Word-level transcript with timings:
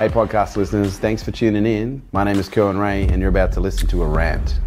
Hey, 0.00 0.08
podcast 0.08 0.56
listeners, 0.56 0.96
thanks 0.96 1.22
for 1.22 1.30
tuning 1.30 1.66
in. 1.66 2.00
My 2.10 2.24
name 2.24 2.38
is 2.38 2.48
Kerwin 2.48 2.78
Rae, 2.78 3.06
and 3.06 3.20
you're 3.20 3.28
about 3.28 3.52
to 3.52 3.60
listen 3.60 3.86
to 3.88 4.02
a 4.02 4.08
rant. 4.08 4.58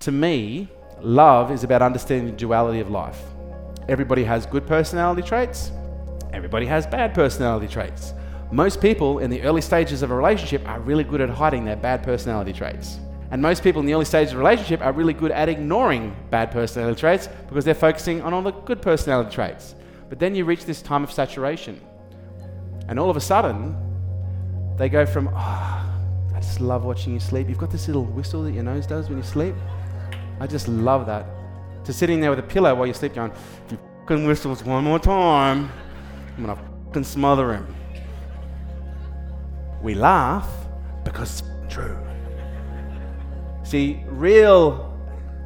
To 0.00 0.10
me, 0.10 0.70
love 1.02 1.50
is 1.50 1.64
about 1.64 1.82
understanding 1.82 2.30
the 2.30 2.32
duality 2.38 2.80
of 2.80 2.88
life. 2.88 3.20
Everybody 3.90 4.24
has 4.24 4.46
good 4.46 4.66
personality 4.66 5.20
traits, 5.20 5.70
everybody 6.32 6.64
has 6.64 6.86
bad 6.86 7.12
personality 7.12 7.68
traits. 7.68 8.14
Most 8.50 8.80
people 8.80 9.18
in 9.18 9.28
the 9.28 9.42
early 9.42 9.60
stages 9.60 10.00
of 10.00 10.10
a 10.10 10.16
relationship 10.16 10.66
are 10.66 10.80
really 10.80 11.04
good 11.04 11.20
at 11.20 11.28
hiding 11.28 11.66
their 11.66 11.76
bad 11.76 12.02
personality 12.02 12.54
traits. 12.54 13.00
And 13.32 13.42
most 13.42 13.62
people 13.62 13.80
in 13.80 13.86
the 13.86 13.92
early 13.92 14.06
stages 14.06 14.32
of 14.32 14.38
a 14.38 14.42
relationship 14.42 14.80
are 14.80 14.92
really 14.92 15.12
good 15.12 15.30
at 15.30 15.50
ignoring 15.50 16.16
bad 16.30 16.52
personality 16.52 16.98
traits 16.98 17.28
because 17.48 17.66
they're 17.66 17.74
focusing 17.74 18.22
on 18.22 18.32
all 18.32 18.40
the 18.40 18.52
good 18.52 18.80
personality 18.80 19.30
traits. 19.30 19.74
But 20.08 20.18
then 20.18 20.34
you 20.34 20.46
reach 20.46 20.64
this 20.64 20.80
time 20.80 21.04
of 21.04 21.12
saturation 21.12 21.78
and 22.88 22.98
all 22.98 23.10
of 23.10 23.16
a 23.16 23.20
sudden, 23.20 23.76
they 24.76 24.88
go 24.88 25.06
from, 25.06 25.28
oh, 25.28 25.84
I 26.34 26.40
just 26.40 26.60
love 26.60 26.84
watching 26.84 27.12
you 27.14 27.20
sleep. 27.20 27.48
You've 27.48 27.58
got 27.58 27.70
this 27.70 27.86
little 27.86 28.04
whistle 28.04 28.42
that 28.44 28.52
your 28.52 28.64
nose 28.64 28.86
does 28.86 29.08
when 29.08 29.18
you 29.18 29.24
sleep. 29.24 29.54
I 30.40 30.46
just 30.46 30.68
love 30.68 31.06
that. 31.06 31.26
To 31.84 31.92
sitting 31.92 32.20
there 32.20 32.30
with 32.30 32.38
a 32.38 32.42
pillow 32.42 32.74
while 32.74 32.86
you 32.86 32.94
sleep 32.94 33.14
going, 33.14 33.30
if 33.30 33.70
he 33.70 33.78
fucking 34.00 34.26
whistles 34.26 34.64
one 34.64 34.84
more 34.84 34.98
time, 34.98 35.70
I'm 36.36 36.46
gonna 36.46 36.58
fucking 36.86 37.04
smother 37.04 37.52
him. 37.52 37.74
We 39.82 39.94
laugh 39.94 40.48
because 41.04 41.40
it's 41.40 41.74
true. 41.74 41.96
See, 43.62 44.02
real 44.06 44.90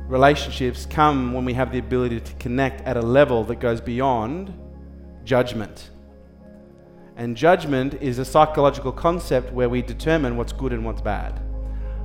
relationships 0.06 0.86
come 0.86 1.32
when 1.32 1.44
we 1.44 1.52
have 1.54 1.70
the 1.70 1.78
ability 1.78 2.20
to 2.20 2.32
connect 2.34 2.80
at 2.82 2.96
a 2.96 3.02
level 3.02 3.44
that 3.44 3.60
goes 3.60 3.80
beyond 3.80 4.52
judgment. 5.24 5.90
And 7.18 7.36
judgment 7.36 7.94
is 8.00 8.20
a 8.20 8.24
psychological 8.24 8.92
concept 8.92 9.52
where 9.52 9.68
we 9.68 9.82
determine 9.82 10.36
what's 10.36 10.52
good 10.52 10.72
and 10.72 10.84
what's 10.84 11.00
bad. 11.00 11.42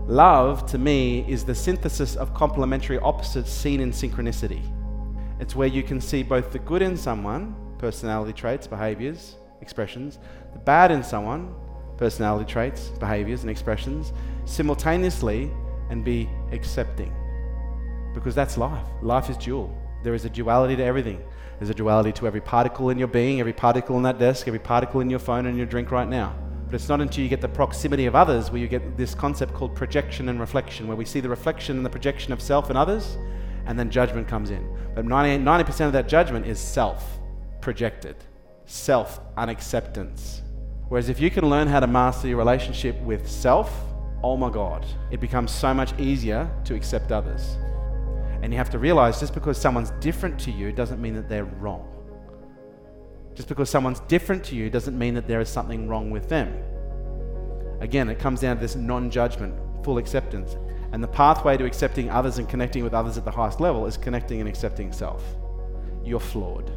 Love, 0.08 0.66
to 0.72 0.80
me, 0.80 1.24
is 1.30 1.46
the 1.46 1.54
synthesis 1.54 2.16
of 2.16 2.34
complementary 2.34 2.98
opposites 2.98 3.52
seen 3.52 3.80
in 3.80 3.92
synchronicity. 3.92 4.62
It's 5.40 5.56
where 5.56 5.68
you 5.68 5.84
can 5.84 6.02
see 6.02 6.24
both 6.24 6.52
the 6.52 6.58
good 6.58 6.82
in 6.82 6.98
someone, 6.98 7.56
personality 7.78 8.34
traits, 8.34 8.66
behaviors, 8.66 9.36
expressions, 9.62 10.18
the 10.52 10.58
bad 10.58 10.92
in 10.92 11.04
someone, 11.04 11.54
personality 11.96 12.52
traits, 12.52 12.88
behaviors, 13.00 13.42
and 13.42 13.52
expressions, 13.52 14.14
simultaneously 14.46 15.52
and 15.92 16.04
be 16.04 16.28
accepting. 16.52 17.14
Because 18.16 18.34
that's 18.34 18.58
life. 18.58 18.88
Life 19.04 19.30
is 19.30 19.38
dual. 19.38 19.78
There 20.04 20.14
is 20.14 20.26
a 20.26 20.30
duality 20.30 20.76
to 20.76 20.84
everything. 20.84 21.24
There's 21.58 21.70
a 21.70 21.74
duality 21.74 22.12
to 22.14 22.28
every 22.28 22.42
particle 22.42 22.90
in 22.90 22.98
your 22.98 23.08
being, 23.08 23.40
every 23.40 23.54
particle 23.54 23.96
in 23.96 24.04
that 24.04 24.20
desk, 24.20 24.48
every 24.48 24.60
particle 24.60 25.00
in 25.00 25.10
your 25.10 25.20
phone 25.20 25.46
and 25.46 25.56
your 25.58 25.66
drink 25.66 25.92
right 25.92 26.08
now. 26.08 26.36
But 26.66 26.76
it's 26.76 26.90
not 26.90 27.02
until 27.02 27.24
you 27.24 27.30
get 27.30 27.40
the 27.40 27.48
proximity 27.48 28.06
of 28.06 28.16
others 28.16 28.52
where 28.52 28.60
you 28.60 28.68
get 28.68 28.98
this 28.98 29.16
concept 29.16 29.54
called 29.54 29.76
projection 29.76 30.28
and 30.28 30.40
reflection, 30.40 30.88
where 30.88 30.98
we 30.98 31.06
see 31.06 31.22
the 31.22 31.30
reflection 31.30 31.78
and 31.78 31.86
the 31.86 31.90
projection 31.90 32.34
of 32.34 32.42
self 32.42 32.70
and 32.70 32.78
others, 32.78 33.18
and 33.66 33.80
then 33.80 33.90
judgment 33.90 34.28
comes 34.28 34.50
in. 34.50 34.68
But 34.94 35.06
90, 35.06 35.44
90% 35.44 35.86
of 35.88 35.94
that 35.94 36.10
judgment 36.10 36.46
is 36.48 36.60
self 36.60 37.20
projected, 37.62 38.18
self 38.66 39.22
unacceptance. 39.38 40.42
Whereas 40.90 41.10
if 41.10 41.20
you 41.20 41.32
can 41.32 41.50
learn 41.50 41.68
how 41.68 41.80
to 41.80 41.88
master 41.88 42.28
your 42.28 42.38
relationship 42.38 43.00
with 43.02 43.30
self, 43.30 43.72
oh 44.22 44.36
my 44.36 44.50
God, 44.50 44.86
it 45.12 45.22
becomes 45.22 45.52
so 45.52 45.74
much 45.74 45.98
easier 45.98 46.50
to 46.66 46.76
accept 46.76 47.12
others. 47.12 47.56
And 48.44 48.52
you 48.52 48.58
have 48.58 48.70
to 48.72 48.78
realize 48.78 49.22
just 49.22 49.34
because 49.34 49.58
someone's 49.58 49.92
different 50.02 50.38
to 50.42 50.52
you 50.52 50.74
doesn't 50.74 51.02
mean 51.02 51.16
that 51.16 51.30
they're 51.30 51.46
wrong. 51.46 51.88
Just 53.36 53.48
because 53.48 53.70
someone's 53.70 54.02
different 54.02 54.44
to 54.44 54.56
you 54.56 54.70
doesn't 54.70 54.98
mean 54.98 55.14
that 55.14 55.30
there 55.30 55.40
is 55.40 55.48
something 55.48 55.88
wrong 55.88 56.12
with 56.12 56.28
them. 56.28 56.54
Again, 57.80 58.10
it 58.10 58.20
comes 58.20 58.42
down 58.42 58.58
to 58.58 58.62
this 58.62 58.76
non 58.76 59.10
judgment, 59.10 59.56
full 59.86 59.98
acceptance. 59.98 60.58
And 60.92 61.02
the 61.02 61.08
pathway 61.08 61.56
to 61.56 61.64
accepting 61.64 62.10
others 62.10 62.38
and 62.38 62.50
connecting 62.50 62.84
with 62.84 62.94
others 62.94 63.18
at 63.18 63.24
the 63.24 63.32
highest 63.32 63.62
level 63.62 63.86
is 63.86 63.96
connecting 63.96 64.42
and 64.42 64.50
accepting 64.50 64.92
self. 64.92 65.24
You're 66.04 66.20
flawed. 66.20 66.70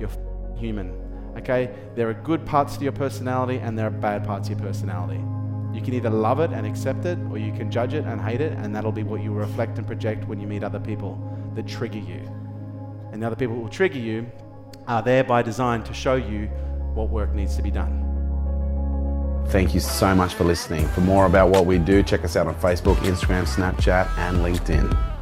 You're 0.00 0.08
human. 0.56 0.98
Okay? 1.36 1.70
There 1.96 2.08
are 2.08 2.14
good 2.14 2.46
parts 2.46 2.78
to 2.78 2.82
your 2.82 2.92
personality 2.92 3.58
and 3.58 3.78
there 3.78 3.86
are 3.86 3.90
bad 3.90 4.24
parts 4.24 4.48
to 4.48 4.54
your 4.54 4.62
personality. 4.62 5.22
You 5.88 5.92
can 5.92 6.06
either 6.06 6.14
love 6.14 6.38
it 6.40 6.50
and 6.50 6.66
accept 6.66 7.06
it, 7.06 7.18
or 7.30 7.38
you 7.38 7.50
can 7.50 7.70
judge 7.70 7.94
it 7.94 8.04
and 8.04 8.20
hate 8.20 8.42
it, 8.42 8.52
and 8.58 8.76
that'll 8.76 8.92
be 8.92 9.04
what 9.04 9.22
you 9.22 9.32
reflect 9.32 9.78
and 9.78 9.86
project 9.86 10.28
when 10.28 10.38
you 10.38 10.46
meet 10.46 10.62
other 10.62 10.78
people 10.78 11.18
that 11.54 11.66
trigger 11.66 11.96
you. 11.96 12.20
And 13.10 13.22
the 13.22 13.26
other 13.26 13.36
people 13.36 13.54
who 13.54 13.62
will 13.62 13.70
trigger 13.70 13.98
you 13.98 14.30
are 14.86 15.00
there 15.00 15.24
by 15.24 15.40
design 15.40 15.82
to 15.84 15.94
show 15.94 16.16
you 16.16 16.48
what 16.92 17.08
work 17.08 17.32
needs 17.32 17.56
to 17.56 17.62
be 17.62 17.70
done. 17.70 18.04
Thank 19.48 19.72
you 19.72 19.80
so 19.80 20.14
much 20.14 20.34
for 20.34 20.44
listening. 20.44 20.86
For 20.88 21.00
more 21.00 21.24
about 21.24 21.48
what 21.48 21.64
we 21.64 21.78
do, 21.78 22.02
check 22.02 22.22
us 22.22 22.36
out 22.36 22.46
on 22.46 22.54
Facebook, 22.56 22.96
Instagram, 22.96 23.46
Snapchat, 23.46 24.10
and 24.18 24.36
LinkedIn. 24.44 25.17